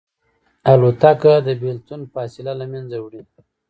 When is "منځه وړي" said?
2.73-3.21